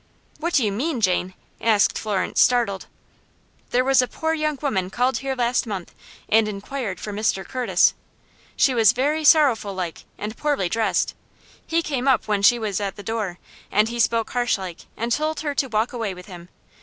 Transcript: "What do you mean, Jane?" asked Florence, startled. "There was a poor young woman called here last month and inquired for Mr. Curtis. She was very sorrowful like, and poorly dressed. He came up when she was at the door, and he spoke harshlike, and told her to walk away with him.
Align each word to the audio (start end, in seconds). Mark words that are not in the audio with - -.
"What 0.39 0.55
do 0.55 0.65
you 0.65 0.71
mean, 0.71 0.99
Jane?" 0.99 1.35
asked 1.61 1.95
Florence, 1.95 2.41
startled. 2.41 2.87
"There 3.69 3.83
was 3.83 4.01
a 4.01 4.07
poor 4.07 4.33
young 4.33 4.57
woman 4.59 4.89
called 4.89 5.19
here 5.19 5.35
last 5.35 5.67
month 5.67 5.93
and 6.27 6.47
inquired 6.47 6.99
for 6.99 7.13
Mr. 7.13 7.45
Curtis. 7.47 7.93
She 8.55 8.73
was 8.73 8.93
very 8.93 9.23
sorrowful 9.23 9.75
like, 9.75 10.05
and 10.17 10.35
poorly 10.35 10.69
dressed. 10.69 11.13
He 11.67 11.83
came 11.83 12.07
up 12.07 12.27
when 12.27 12.41
she 12.41 12.57
was 12.57 12.81
at 12.81 12.95
the 12.95 13.03
door, 13.03 13.37
and 13.71 13.89
he 13.89 13.99
spoke 13.99 14.31
harshlike, 14.31 14.87
and 14.97 15.11
told 15.11 15.41
her 15.41 15.53
to 15.53 15.67
walk 15.69 15.93
away 15.93 16.15
with 16.15 16.25
him. 16.25 16.49